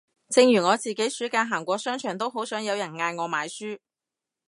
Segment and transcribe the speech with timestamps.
[0.29, 3.77] 正如我自己暑假行過商場都好想有人嗌我買書